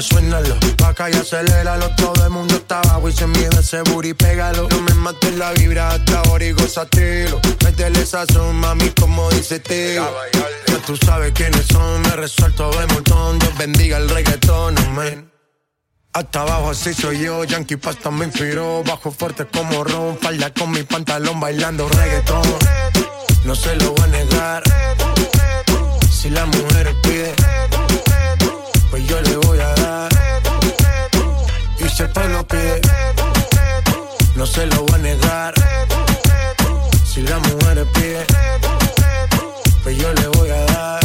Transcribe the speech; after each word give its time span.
Oye, 0.00 0.08
suénalo. 0.08 0.56
Acá 0.86 1.10
y 1.10 1.14
aceléralo. 1.14 1.94
Todo 1.96 2.24
el 2.24 2.30
mundo 2.30 2.54
está 2.54 2.80
abajo 2.80 3.08
y 3.08 3.12
se 3.12 3.26
miedo 3.26 3.60
ese 3.60 3.82
booty, 3.82 4.14
pégalo. 4.14 4.66
No 4.70 4.80
me 4.80 4.94
mates 4.94 5.36
la 5.36 5.52
vibra 5.52 5.90
hasta 5.90 6.20
ahora 6.20 6.44
y 6.44 6.52
gozatelo. 6.52 7.38
Métele 7.64 8.06
sazón, 8.06 8.56
mami, 8.56 8.88
como 8.98 9.30
dice 9.30 9.60
tío. 9.60 10.08
Ya 10.66 10.78
tú 10.86 10.96
sabes 10.96 11.32
quiénes 11.32 11.66
son. 11.66 12.00
Me 12.02 12.16
resuelto 12.16 12.70
de 12.70 12.86
montón. 12.86 13.38
Dios 13.38 13.58
bendiga 13.58 13.98
el 13.98 14.08
reggaetón, 14.08 14.78
amén. 14.78 15.30
Hasta 16.12 16.40
abajo 16.40 16.70
así 16.70 16.94
soy 16.94 17.20
yo, 17.20 17.44
Yankee 17.44 17.76
Pasta 17.76 18.10
me 18.10 18.24
inspiró 18.24 18.82
Bajo 18.82 19.12
fuerte 19.12 19.46
como 19.46 19.84
Ron, 19.84 20.18
falda 20.18 20.52
con 20.52 20.72
mi 20.72 20.82
pantalón 20.82 21.38
bailando 21.38 21.88
reggaetón 21.88 22.42
No 23.44 23.54
se 23.54 23.76
lo 23.76 23.92
voy 23.92 24.02
a 24.02 24.06
negar 24.08 24.62
Si 26.10 26.30
la 26.30 26.46
mujer 26.46 26.96
pide 27.00 27.32
Pues 28.90 29.06
yo 29.06 29.20
le 29.22 29.36
voy 29.36 29.59
a 29.59 29.59
te 32.08 32.28
lo 32.28 32.46
pide. 32.46 32.80
No 34.36 34.46
se 34.46 34.66
lo 34.66 34.82
voy 34.82 34.94
a 34.94 34.98
negar. 34.98 35.54
Si 37.04 37.22
la 37.22 37.38
mujer 37.38 37.86
pide, 37.94 38.24
pues 39.82 39.96
yo 39.98 40.12
le 40.14 40.28
voy 40.28 40.50
a 40.50 40.64
dar. 40.66 41.00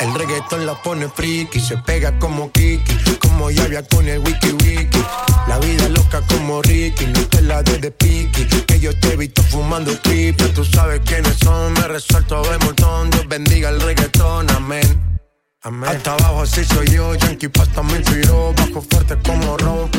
El 0.00 0.14
reggaetón 0.14 0.64
la 0.64 0.74
pone 0.82 1.08
friki, 1.08 1.60
se 1.60 1.76
pega 1.78 2.18
como 2.18 2.50
Kiki, 2.52 3.16
como 3.20 3.50
llavia 3.50 3.82
con 3.82 4.08
el 4.08 4.20
wiki 4.20 4.52
wiki. 4.52 5.02
La 5.48 5.58
vida 5.58 5.88
loca 5.88 6.22
como 6.28 6.62
Ricky, 6.62 7.06
no 7.06 7.20
te 7.26 7.42
la 7.42 7.62
de, 7.62 7.78
de 7.78 7.90
piqui. 7.90 8.46
Que 8.66 8.80
yo 8.80 8.98
te 8.98 9.14
he 9.14 9.16
visto 9.16 9.42
fumando 9.42 9.92
creepy, 10.02 10.44
tú 10.54 10.64
sabes 10.64 11.00
quiénes 11.04 11.36
son. 11.42 11.72
Me 11.74 11.88
resuelto 11.88 12.42
de 12.42 12.58
montón, 12.58 13.10
Dios 13.10 13.26
bendiga 13.28 13.70
el 13.70 13.80
reggaetón, 13.80 14.48
amén. 14.50 15.17
Amén. 15.62 15.90
Hasta 15.90 16.12
abajo 16.12 16.42
así 16.42 16.64
soy 16.64 16.86
yo, 16.88 17.14
Yankee 17.16 17.48
Pasta 17.48 17.82
me 17.82 17.96
inspiró, 17.96 18.52
bajo 18.54 18.80
fuerte 18.80 19.18
como 19.24 19.56
Ron. 19.58 19.90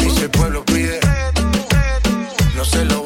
Y 0.00 0.10
si 0.10 0.22
el 0.22 0.30
pueblo 0.30 0.64
pide, 0.64 0.98
no 2.56 2.64
se 2.64 2.84
lo 2.86 3.05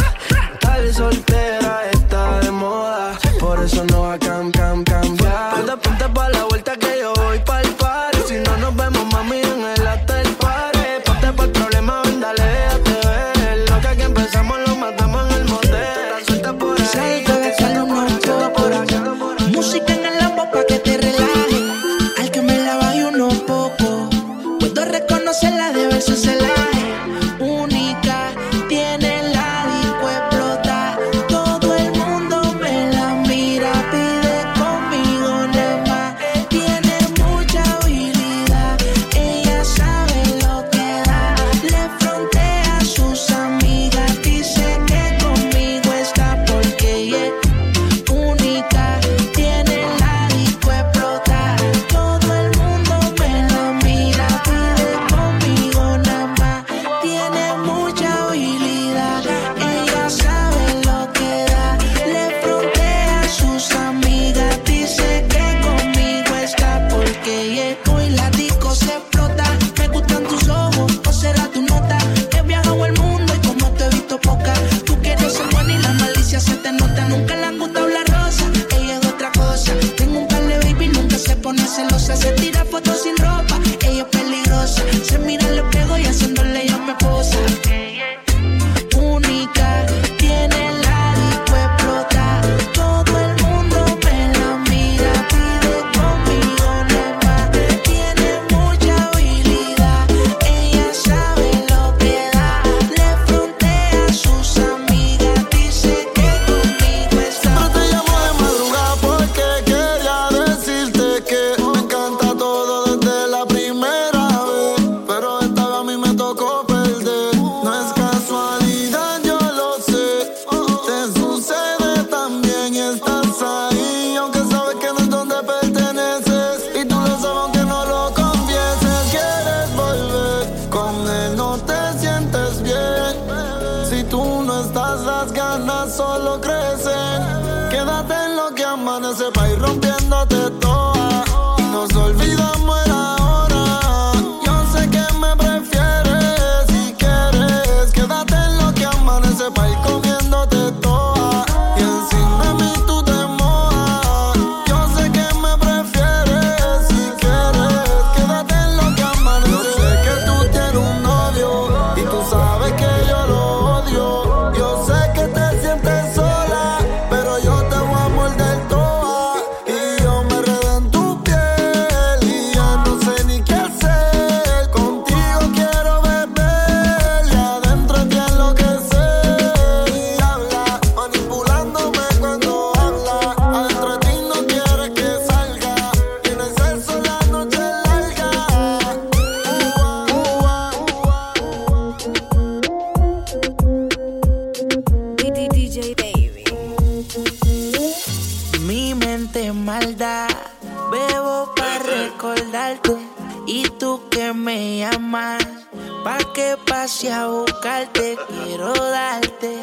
que 206.41 206.57
pase 206.65 207.11
a 207.11 207.27
buscarte, 207.27 208.17
quiero 208.27 208.73
darte. 208.73 209.53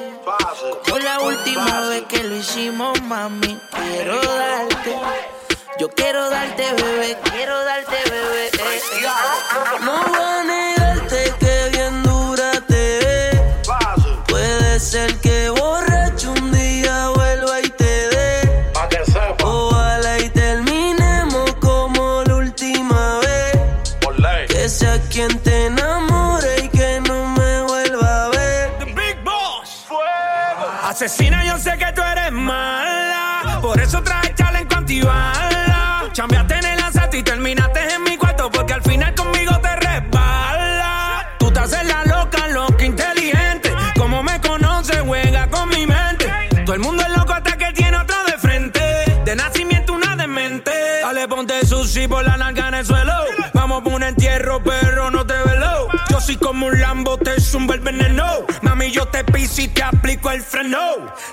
Como 0.85 0.99
la 0.99 1.21
última 1.21 1.81
vez 1.89 2.05
que 2.05 2.23
lo 2.23 2.37
hicimos, 2.37 3.03
mami, 3.03 3.59
quiero 3.77 4.21
darte. 4.23 4.93
Yo 5.81 5.89
quiero 5.89 6.31
darte, 6.31 6.65
bebé, 6.75 7.19
quiero 7.33 7.65
darte, 7.65 7.99
bebé. 8.11 8.47
Eh. 8.47 8.51
eh. 8.55 9.07
No 9.81 9.97
van 10.13 10.51
Asesina, 31.01 31.45
yo 31.45 31.57
sé 31.59 31.79
que 31.79 31.93
tú 31.93 32.03
eres 32.03 32.33
mala. 32.33 33.61
Por 33.63 33.81
eso 33.81 34.03
traje 34.03 34.35
challenge 34.35 34.67
contigo. 34.67 35.09
Así 56.29 56.37
como 56.37 56.67
un 56.67 56.79
Lambo 56.79 57.17
te 57.17 57.41
zumba 57.41 57.75
el 57.75 57.81
veneno. 57.81 58.45
Mami, 58.61 58.91
yo 58.91 59.09
te 59.09 59.25
piso 59.25 59.63
y 59.63 59.69
te 59.69 59.83
aplico 59.83 60.31
el 60.31 60.43
freno. 60.43 60.79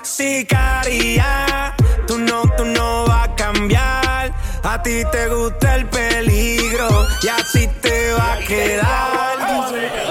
Sicaria, 0.00 1.76
tú 2.06 2.18
no, 2.18 2.40
tú 2.56 2.64
no 2.64 3.04
vas 3.04 3.28
a 3.28 3.34
cambiar. 3.34 4.32
A 4.62 4.82
ti 4.82 5.02
te 5.12 5.28
gusta 5.28 5.76
el 5.76 5.86
peligro 5.90 7.06
y 7.22 7.28
así 7.28 7.68
te 7.82 8.12
va 8.14 8.32
a 8.32 8.38
quedar. 8.38 10.05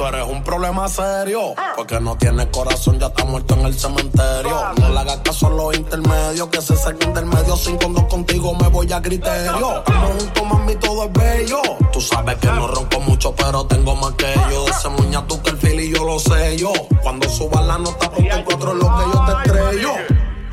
Tú 0.00 0.06
eres 0.06 0.26
un 0.26 0.42
problema 0.42 0.88
serio. 0.88 1.54
Porque 1.76 2.00
no 2.00 2.16
tienes 2.16 2.46
corazón, 2.46 2.98
ya 2.98 3.08
está 3.08 3.22
muerto 3.26 3.52
en 3.52 3.66
el 3.66 3.78
cementerio. 3.78 4.72
No 4.78 4.88
le 4.88 4.98
hagas 4.98 5.18
caso 5.18 5.48
a 5.48 5.50
los 5.50 5.76
intermedios, 5.76 6.48
que 6.48 6.62
se 6.62 6.74
saque 6.74 7.04
intermedio. 7.04 7.54
Sin 7.54 7.76
condón 7.76 8.06
contigo 8.06 8.54
me 8.54 8.68
voy 8.68 8.90
a 8.94 9.02
criterio. 9.02 9.76
Estamos 9.76 10.10
juntos, 10.22 10.42
mami, 10.46 10.74
todo 10.76 11.04
es 11.04 11.12
bello. 11.12 11.60
Tú 11.92 12.00
sabes 12.00 12.36
que 12.36 12.46
no 12.46 12.66
ronco 12.68 13.00
mucho, 13.00 13.34
pero 13.34 13.66
tengo 13.66 13.94
más 13.94 14.14
que 14.14 14.32
yo. 14.50 14.66
Ese 14.68 14.88
muña 14.88 15.26
tú 15.26 15.42
que 15.42 15.50
el 15.50 15.58
fil 15.58 15.78
y 15.78 15.92
yo 15.92 16.02
lo 16.02 16.18
sé 16.18 16.56
yo. 16.56 16.72
Cuando 17.02 17.28
subas 17.28 17.66
la 17.66 17.76
nota, 17.76 18.10
porque 18.10 18.30
encuentro 18.30 18.72
lo 18.72 18.86
que 18.86 19.02
yo 19.12 19.24
te 19.26 19.32
estrello. 19.52 19.90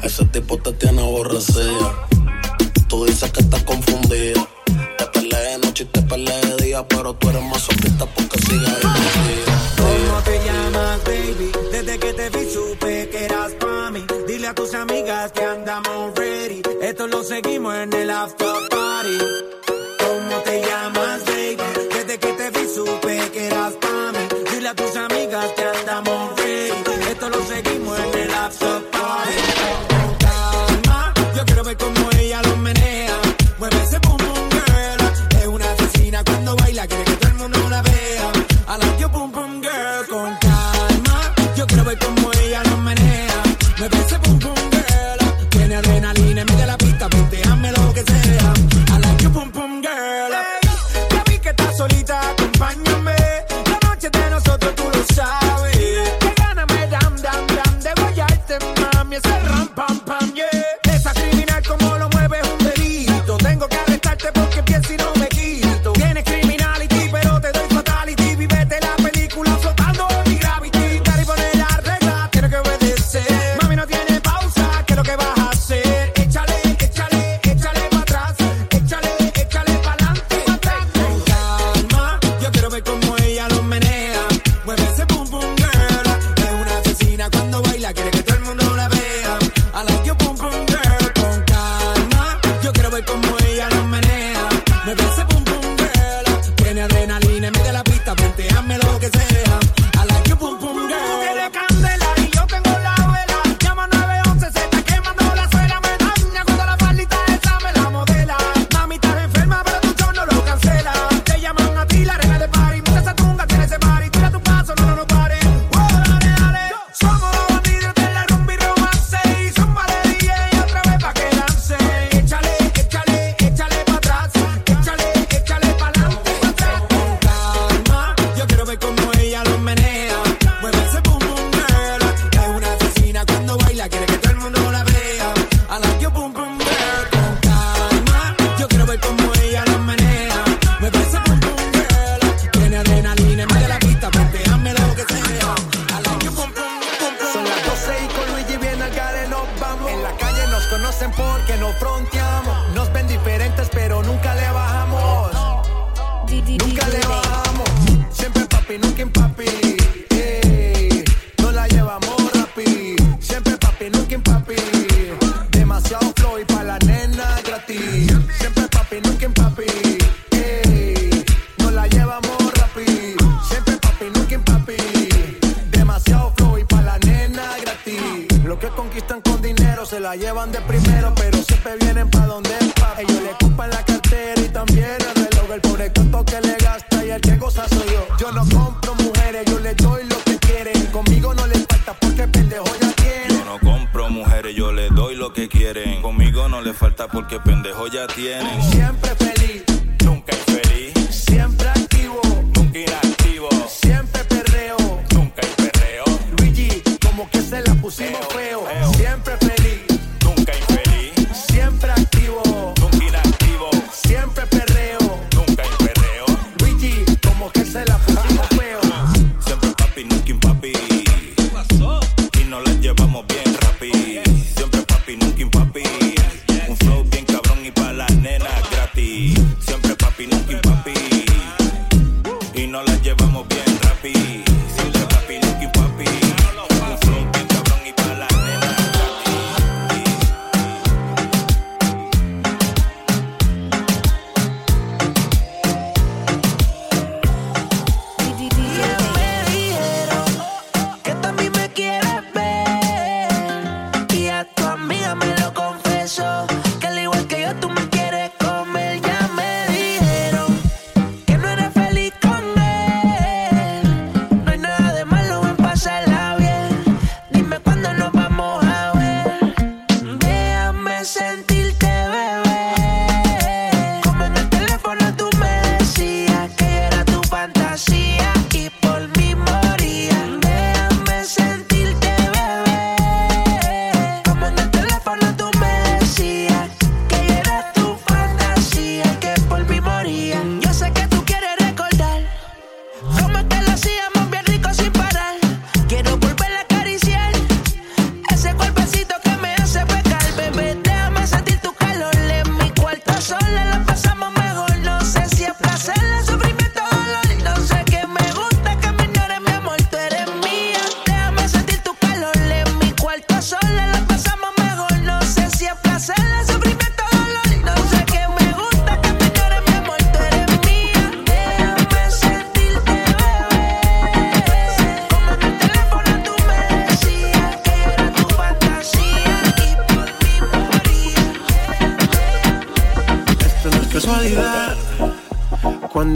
Ese 0.04 0.26
tipo 0.26 0.58
te 0.58 0.74
tiene 0.74 1.02
aborrecido. 1.02 1.77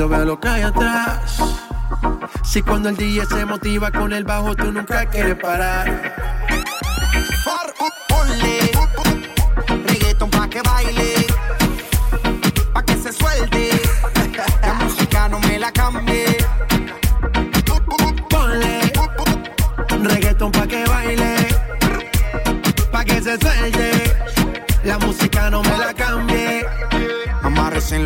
cuando 0.02 0.18
veo 0.18 0.26
lo 0.26 0.40
que 0.40 0.48
hay 0.48 0.62
atrás. 0.64 1.38
Si 2.44 2.64
cuando 2.64 2.90
el 2.90 2.98
DJ 2.98 3.26
se 3.26 3.46
motiva 3.46 3.92
con 3.92 4.12
el 4.14 4.24
bajo, 4.24 4.56
tú 4.56 4.72
nunca 4.72 5.06
quieres 5.06 5.36
parar. 5.36 6.21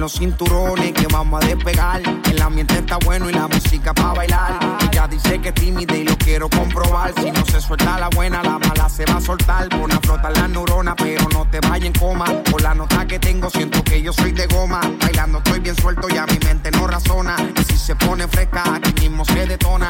los 0.05 0.13
cinturones 0.13 0.91
que 0.91 1.07
vamos 1.07 1.43
a 1.43 1.47
despegar. 1.47 1.99
El 2.29 2.39
ambiente 2.39 2.75
está 2.77 2.97
bueno 2.97 3.27
y 3.27 3.33
la 3.33 3.47
música 3.47 3.91
para 3.91 4.13
bailar. 4.13 4.77
Ella 4.91 5.07
dice 5.07 5.41
que 5.41 5.49
es 5.49 5.55
tímida 5.55 5.97
y 5.97 6.03
lo 6.03 6.15
quiero 6.15 6.47
comprobar. 6.47 7.11
Si 7.19 7.31
no 7.31 7.43
se 7.43 7.59
suelta 7.59 7.99
la 7.99 8.09
buena, 8.09 8.43
la 8.43 8.59
mala 8.59 8.87
se 8.87 9.03
va 9.05 9.15
a 9.15 9.21
soltar. 9.21 9.67
Pon 9.69 9.91
a 9.91 9.99
flotar 9.99 10.31
las 10.37 10.47
neuronas, 10.47 10.93
pero 10.95 11.27
no 11.33 11.47
te 11.49 11.59
vayas 11.59 11.87
en 11.87 11.93
coma. 11.93 12.25
Por 12.51 12.61
la 12.61 12.75
nota 12.75 13.07
que 13.07 13.17
tengo, 13.17 13.49
siento 13.49 13.83
que 13.83 13.99
yo 13.99 14.13
soy 14.13 14.31
de 14.31 14.45
goma. 14.45 14.79
Bailando 15.01 15.39
estoy 15.39 15.59
bien 15.59 15.75
suelto 15.75 16.07
y 16.07 16.17
a 16.17 16.27
mi 16.27 16.37
mente 16.37 16.69
no 16.69 16.85
razona. 16.85 17.35
Y 17.59 17.63
si 17.63 17.75
se 17.75 17.95
pone 17.95 18.27
fresca, 18.27 18.75
aquí 18.75 19.09
mismo 19.09 19.25
se 19.25 19.47
detona. 19.47 19.89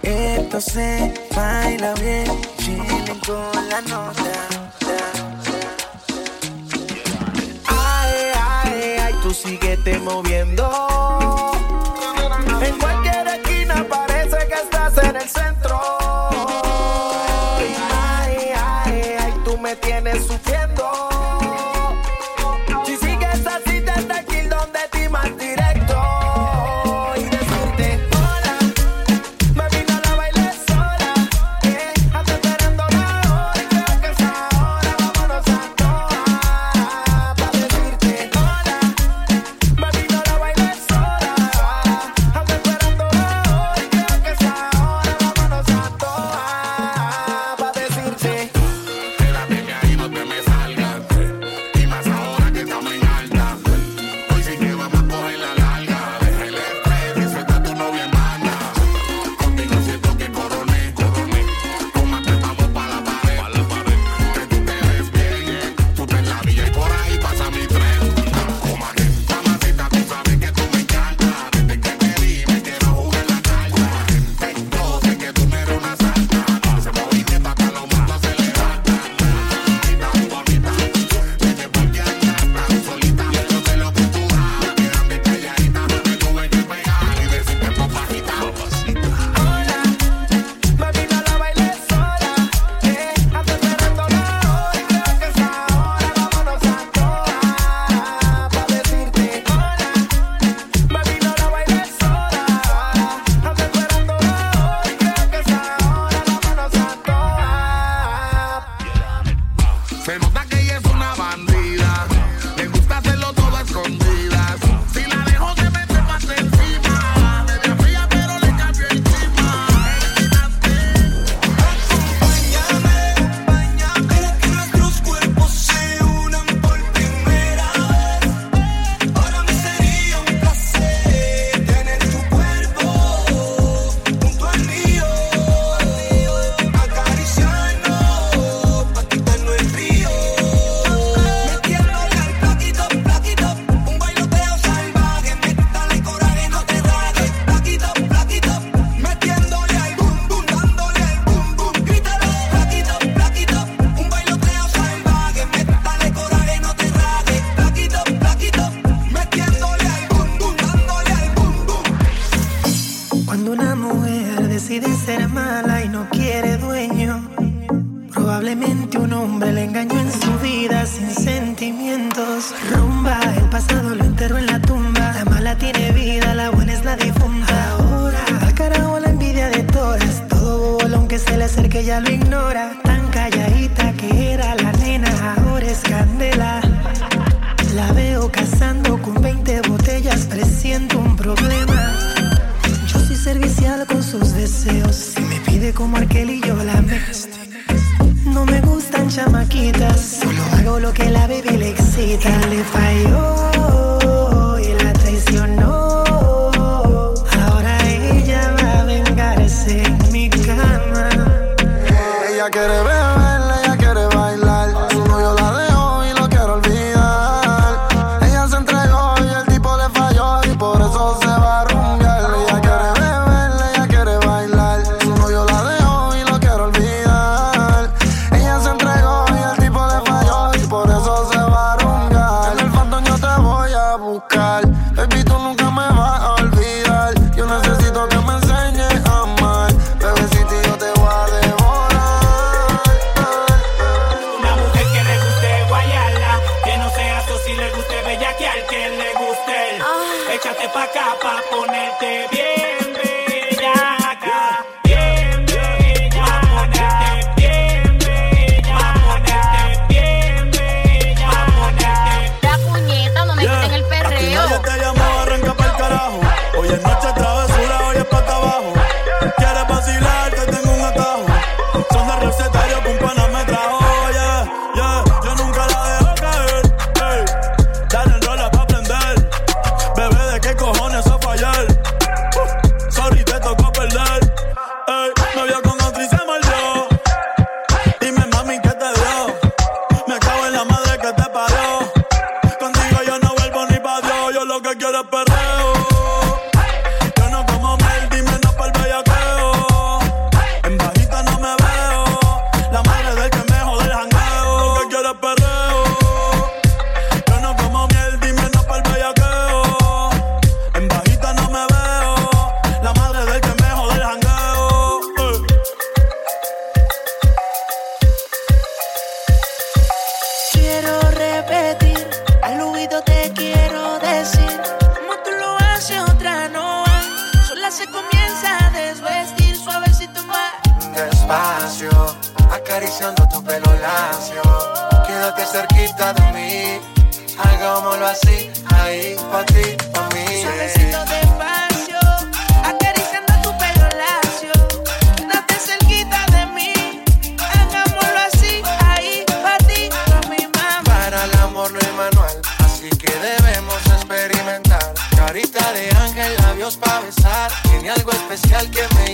Esto 0.00 0.62
se 0.62 1.12
baila 1.36 1.92
bien, 2.00 2.40
chilling 2.56 3.20
con 3.26 3.68
la 3.68 3.82
nota. 3.82 4.59
tú 9.30 9.34
síguete 9.34 9.96
moviendo. 10.00 10.68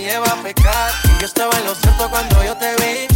lleva 0.01 0.27
a 0.27 0.43
pecar. 0.43 0.91
Y 1.05 1.21
yo 1.21 1.25
estaba 1.25 1.57
en 1.57 1.65
lo 1.65 1.75
cierto 1.75 2.09
cuando 2.09 2.43
yo 2.43 2.55
te 2.57 2.75
vi. 2.75 3.07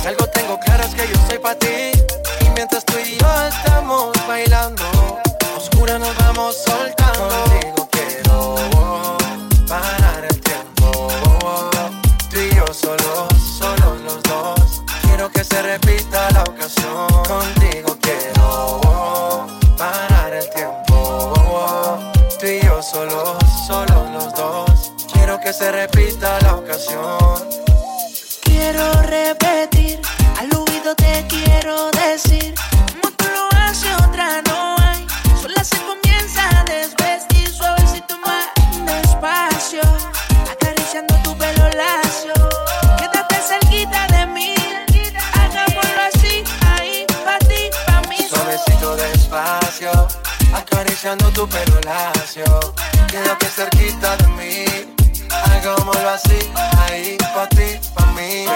Si 0.00 0.06
algo 0.08 0.26
tengo 0.28 0.58
claro 0.60 0.84
es 0.84 0.94
que 0.94 1.08
yo 1.08 1.14
soy 1.28 1.38
para 1.38 1.58
ti. 1.58 1.92
Y 2.40 2.50
mientras 2.54 2.84
tú 2.84 2.94
y 2.98 3.16
yo 3.16 3.46
estamos 3.48 4.12
bailando, 4.26 4.84
oscura 5.56 5.98
nos 5.98 6.16
vamos 6.16 6.56
soltando. 6.64 7.28
Contigo 7.28 7.88
quiero 7.90 9.16
parar 9.68 10.24
el 10.24 10.40
tiempo. 10.40 11.70
Tú 12.30 12.38
y 12.38 12.54
yo 12.54 12.66
solos, 12.72 13.28
solo 13.58 13.96
los 14.04 14.22
dos. 14.22 14.82
Quiero 15.02 15.30
que 15.30 15.44
se 15.44 15.62
repita 15.62 16.30
la 16.32 16.42
ocasión. 16.42 17.08
Contigo 17.24 17.96
quiero 18.00 19.46
parar 19.76 20.32
el 20.32 20.48
tiempo. 20.50 21.98
Tú 22.38 22.46
y 22.46 22.60
yo 22.60 22.82
solos, 22.82 23.36
solo 23.66 24.10
los 24.12 24.32
dos 24.34 24.57
que 25.48 25.54
se 25.54 25.72
repita 25.72 26.38
la 26.42 26.56
ocasión. 26.56 27.48
Quiero 28.42 28.92
repetir, 29.00 29.98
al 30.38 30.54
oído 30.54 30.94
te 30.94 31.24
quiero 31.26 31.90
decir, 31.92 32.54
como 32.92 33.10
tú 33.16 33.24
lo 33.32 33.48
haces 33.58 33.90
otra 34.06 34.42
no 34.42 34.76
hay, 34.78 35.06
sola 35.40 35.64
se 35.64 35.78
comienza 35.86 36.42
a 36.50 36.64
desvestir 36.64 37.50
suavecito 37.50 38.18
más 38.26 38.44
despacio, 38.84 39.80
acariciando 40.52 41.14
tu 41.24 41.34
pelo 41.38 41.66
lacio. 41.70 42.34
Quédate 42.98 43.36
cerquita 43.40 44.06
de 44.08 44.26
mí, 44.26 44.54
hagámoslo 45.32 46.00
así, 46.12 46.44
ahí, 46.76 47.06
pa' 47.24 47.38
ti, 47.48 47.70
pa' 47.86 48.02
mí. 48.10 48.18
Suavecito 48.28 48.96
despacio, 48.96 49.92
acariciando 50.52 51.30
tu 51.30 51.48
pelo 51.48 51.80
lacio, 51.86 52.44
quédate 53.08 53.46
cerquita 53.46 54.14
de 54.18 54.28
mí 54.28 54.97
Hagámoslo 55.44 56.10
así, 56.10 56.38
ahí, 56.88 57.16
pa' 57.34 57.48
ti, 57.48 57.78
pa' 57.94 58.06
mí. 58.12 58.46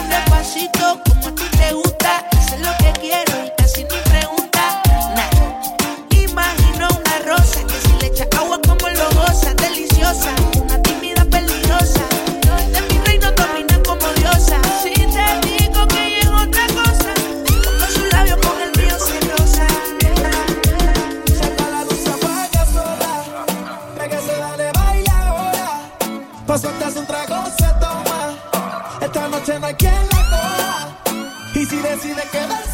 Un 0.00 0.08
Despacito, 0.08 1.00
como 1.06 1.28
a 1.28 1.34
ti 1.34 1.44
te 1.56 1.72
gusta, 1.72 2.24
eso 2.32 2.54
es 2.54 2.60
lo 2.60 2.76
que 2.78 2.92
quiero 3.00 3.46
y 3.46 3.50
casi 3.56 3.84
ni 3.84 3.98
pregunta. 4.10 4.82
Nah. 5.16 6.16
Imagino 6.16 6.88
una 6.88 7.18
rosa 7.24 7.60
que 7.66 7.74
si 7.80 7.92
le 8.00 8.06
echa 8.06 8.26
agua 8.38 8.60
como 8.66 8.88
lo 8.88 9.10
goza, 9.20 9.54
deliciosa. 9.54 10.34
Pa' 26.50 26.58
sueltas 26.58 26.96
un 26.96 27.06
trago 27.06 27.46
se 27.56 27.64
toma. 27.78 28.34
Esta 29.00 29.28
noche 29.28 29.60
no 29.60 29.66
hay 29.68 29.74
quien 29.74 29.94
la 29.94 30.24
coja. 30.30 30.88
Y 31.54 31.64
si 31.64 31.76
decide 31.76 32.22
quedarse. 32.32 32.69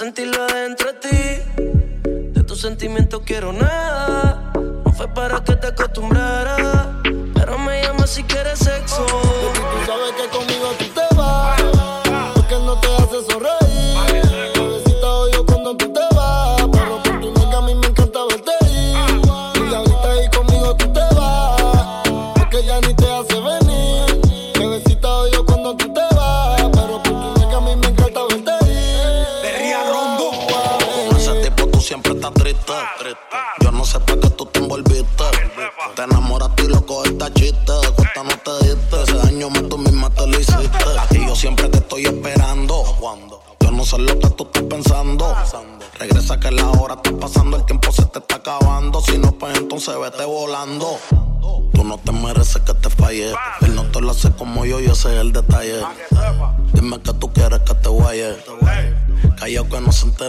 sentirlo 0.00 0.46
dentro 0.46 0.94
de 0.94 0.98
ti. 0.98 2.32
De 2.32 2.42
tus 2.42 2.62
sentimientos 2.62 3.20
quiero 3.26 3.52
nada 3.52 4.09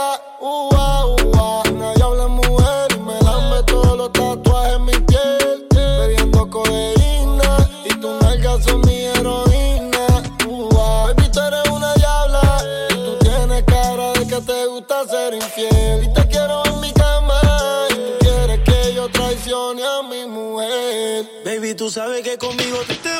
nalga, 0.00 0.22
uva, 0.40 1.06
uh, 1.06 1.16
uva. 1.24 1.62
Habla 2.02 2.28
mujer 2.28 2.88
y 2.96 3.00
me 3.00 3.14
la 3.20 3.64
todos 3.66 3.96
los 3.96 4.12
tatuajes 4.12 4.76
en 4.76 4.84
mi 4.84 4.92
piel. 4.92 5.66
Bebiendo 5.74 6.48
codeína 6.48 7.68
y 7.84 7.88
tu 8.00 8.08
nalgas 8.20 8.64
son 8.64 8.80
mi 8.82 9.04
heroína, 9.04 10.06
uva. 10.48 11.06
Baby, 11.06 11.28
tú 11.32 11.40
eres 11.40 11.68
una 11.70 11.94
diabla 11.94 12.64
y 12.90 12.94
tú 12.94 13.16
tienes 13.20 13.64
cara 13.64 14.12
de 14.12 14.26
que 14.26 14.40
te 14.40 14.66
gusta 14.66 15.06
ser 15.06 15.34
infiel. 15.34 16.04
Y 16.04 16.12
te 16.12 16.26
quiero 16.28 16.64
en 16.66 16.80
mi 16.80 16.92
cama 16.92 17.40
y 17.90 17.94
tú 17.94 18.18
quieres 18.20 18.60
que 18.60 18.94
yo 18.94 19.08
traicione 19.10 19.82
a 19.84 20.02
mi 20.02 20.24
mujer. 20.26 21.26
Baby, 21.44 21.74
tú 21.74 21.90
sabes 21.90 22.22
que 22.22 22.38
conmigo 22.38 22.78
te, 22.86 22.94
te 22.96 23.19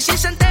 she 0.00 0.16
sent 0.16 0.49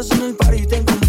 Pues 0.00 0.12
en 0.12 0.22
el 0.22 0.34
party 0.34 0.99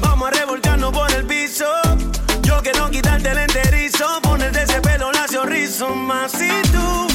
Vamos 0.00 0.28
a 0.28 0.30
revolcarnos 0.30 0.92
por 0.92 1.10
el 1.10 1.24
piso. 1.24 1.64
Yo 2.42 2.60
quiero 2.62 2.88
quitarte 2.90 3.28
el 3.28 3.38
enterizo, 3.38 4.06
ponerte 4.22 4.62
ese 4.62 4.80
pelo 4.80 5.10
lacio 5.10 5.44
rizo 5.44 5.88
más 5.96 6.30
si 6.30 6.48
tú 6.70 7.07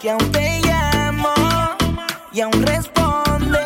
que 0.00 0.10
aún 0.10 0.32
te 0.32 0.60
llamo 0.60 1.28
y 2.32 2.40
aún 2.40 2.62
responde 2.62 3.60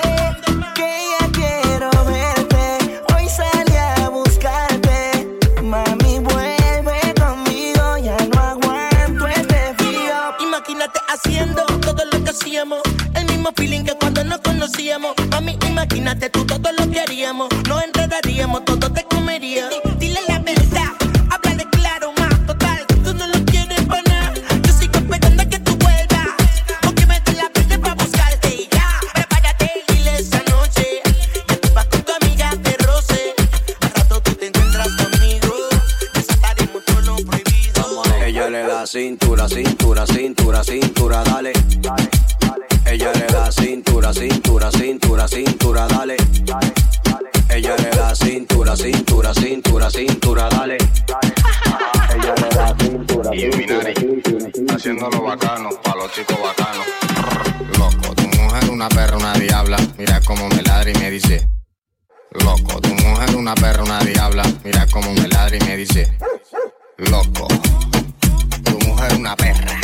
que 0.75 0.99
ya 1.13 1.29
quiero 1.31 1.91
verte. 2.05 3.03
Hoy 3.15 3.29
salí 3.29 3.77
a 3.77 4.09
buscarte, 4.09 5.39
mami 5.63 6.19
vuelve 6.19 7.15
conmigo, 7.21 7.99
ya 7.99 8.17
no 8.35 8.41
aguanto 8.41 9.29
este 9.29 9.75
frío. 9.79 10.15
Imagínate 10.41 10.99
haciendo 11.09 11.65
todo 11.81 12.05
lo 12.05 12.25
que 12.25 12.31
hacíamos. 12.31 12.81
El 13.15 13.27
mismo 13.27 13.53
feeling 13.55 13.85
que 13.85 13.95
cuando 13.95 14.25
nos 14.25 14.39
conocíamos. 14.39 15.15
Mami, 15.31 15.57
imagínate 15.69 16.31
tú 16.31 16.45
todo 16.45 16.73
lo 16.73 16.91
que 16.91 17.01
haríamos. 17.01 17.49
Nos 17.69 17.85
enredaríamos, 17.85 18.65
todo 18.65 18.91
te 18.93 19.05
comería. 19.05 19.71
Cintura, 40.07 40.63
cintura, 40.63 40.63
cintura, 40.65 41.23
dale. 41.25 41.53
Ella 42.87 43.13
le 43.13 43.27
da 43.27 43.51
cintura, 43.51 44.13
cintura, 44.13 44.71
cintura, 44.71 45.29
cintura, 45.29 45.87
dale. 45.87 46.17
Ella 47.49 47.77
le 47.77 47.91
da 47.91 48.15
cintura, 48.15 48.77
cintura, 48.77 49.35
cintura, 49.35 49.91
cintura, 49.91 50.49
dale. 50.49 50.77
Ella 52.15 52.35
le 52.35 52.49
da 52.55 52.75
cintura, 52.79 53.31
cintura, 53.33 53.95
cintura, 53.95 54.75
haciéndolo 54.75 55.23
bacano, 55.23 55.71
pa' 55.83 55.95
los 55.97 56.13
chicos 56.13 56.37
bacanos. 56.41 56.87
Loco, 57.79 58.15
tu 58.15 58.29
mujer 58.39 58.71
una 58.71 58.89
perra, 58.89 59.17
una 59.17 59.33
diabla. 59.35 59.77
Mira 59.99 60.21
cómo 60.27 60.49
me 60.49 60.63
ladra 60.63 60.91
y 60.91 60.95
me 60.95 61.11
dice. 61.11 61.47
Loco, 62.33 62.81
tu 62.81 62.95
mujer 62.95 63.37
una 63.37 63.55
perra, 63.55 63.83
una 63.83 64.01
diabla. 64.01 64.45
Mira 64.65 64.87
cómo 64.93 65.13
me 65.15 65.29
ladra 65.29 65.57
y 65.57 65.61
me 65.61 65.77
dice. 65.77 66.19
Loco, 66.99 67.49
tu 68.65 68.79
mujer 68.87 69.15
una 69.15 69.37
perra. 69.37 69.84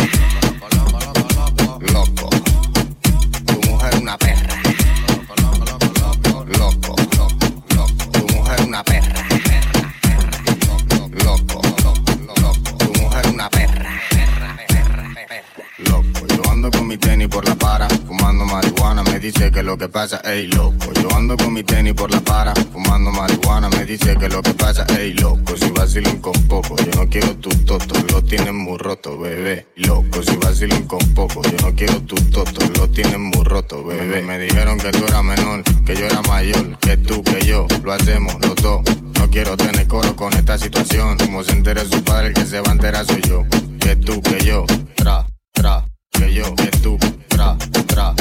Fumando 18.41 18.55
marihuana, 18.55 19.03
me 19.03 19.19
dice 19.19 19.51
que 19.51 19.63
lo 19.63 19.77
que 19.77 19.89
pasa, 19.89 20.21
ey 20.25 20.47
loco. 20.47 20.93
Yo 21.03 21.15
ando 21.15 21.37
con 21.37 21.53
mi 21.53 21.63
tenis 21.63 21.93
por 21.95 22.11
la 22.11 22.21
para, 22.21 22.55
fumando 22.55 23.11
marihuana, 23.11 23.69
me 23.69 23.85
dice 23.85 24.17
que 24.17 24.29
lo 24.29 24.41
que 24.41 24.55
pasa, 24.55 24.87
ey 24.99 25.13
loco. 25.15 25.57
Si 25.57 25.71
vacilan 25.71 26.19
con 26.21 26.33
poco, 26.49 26.77
yo 26.77 27.03
no 27.03 27.09
quiero 27.09 27.37
tu 27.37 27.51
toto, 27.65 27.95
lo 28.13 28.23
tienen 28.23 28.57
muy 28.57 28.79
roto, 28.79 29.19
bebé. 29.19 29.67
Loco, 29.77 30.23
si 30.23 30.37
vacilan 30.37 30.87
con 30.87 31.01
poco, 31.15 31.43
yo 31.43 31.67
no 31.67 31.75
quiero 31.75 32.01
tu 32.03 32.15
toto, 32.31 32.67
lo 32.79 32.89
tienen 32.89 33.21
muy 33.21 33.45
roto, 33.45 33.85
bebé. 33.85 34.23
Me 34.23 34.39
dijeron 34.39 34.79
que 34.79 34.91
tú 34.91 35.05
eras 35.07 35.25
menor, 35.25 35.63
que 35.85 35.95
yo 35.95 36.07
era 36.07 36.23
mayor, 36.23 36.79
que 36.79 36.97
tú, 36.97 37.23
que 37.23 37.45
yo, 37.45 37.67
lo 37.83 37.93
hacemos 37.93 38.35
los 38.41 38.55
dos. 38.57 38.81
No 39.19 39.29
quiero 39.29 39.57
tener 39.57 39.87
coro 39.87 40.17
con 40.17 40.33
esta 40.33 40.57
situación, 40.57 41.19
como 41.19 41.45
se 41.45 41.53
entere 41.53 41.85
su 41.85 42.03
padre, 42.03 42.29
el 42.29 42.35
que 42.35 42.47
se 42.47 42.61
va 42.61 42.71
a 42.71 42.73
enterar 42.73 43.05
soy 43.05 43.21
yo. 43.21 43.45
Que 43.79 43.97
tú, 43.97 44.23
que 44.23 44.43
yo, 44.45 44.65
tra, 44.95 45.27
tra, 45.53 45.85
que 46.11 46.33
yo, 46.33 46.55
que 46.55 46.69
tú, 46.83 46.99
tra, 47.29 47.57
tra, 47.87 48.15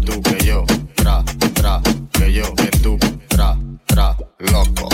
que 0.00 0.06
tú, 0.06 0.22
que 0.22 0.44
yo, 0.44 0.64
tra, 0.94 1.24
tra, 1.54 1.80
que 2.12 2.32
yo, 2.32 2.54
que 2.54 2.70
tú, 2.78 2.98
tra, 3.28 3.56
tra, 3.86 4.16
loco. 4.38 4.93